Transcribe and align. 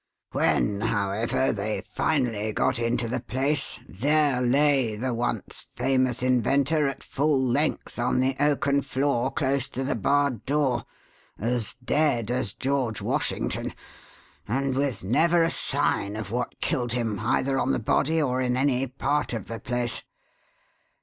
When, 0.31 0.81
however, 0.81 1.53
they 1.53 1.83
finally 1.93 2.51
got 2.53 2.79
into 2.79 3.07
the 3.07 3.19
place 3.19 3.79
there 3.87 4.41
lay 4.41 4.95
the 4.95 5.13
once 5.13 5.67
famous 5.75 6.23
inventor 6.23 6.87
at 6.87 7.03
full 7.03 7.39
length 7.39 7.99
on 7.99 8.19
the 8.19 8.35
oaken 8.39 8.81
floor 8.81 9.29
close 9.31 9.69
to 9.69 9.83
the 9.83 9.93
barred 9.93 10.43
door, 10.43 10.85
as 11.37 11.75
dead 11.85 12.31
as 12.31 12.55
George 12.55 12.99
Washington, 12.99 13.75
and 14.47 14.73
with 14.73 15.03
never 15.03 15.43
a 15.43 15.51
sign 15.51 16.15
of 16.15 16.31
what 16.31 16.59
killed 16.61 16.93
him 16.93 17.19
either 17.19 17.59
on 17.59 17.71
the 17.71 17.77
body 17.77 18.19
or 18.19 18.41
in 18.41 18.57
any 18.57 18.87
part 18.87 19.33
of 19.33 19.47
the 19.47 19.59
place. 19.59 20.01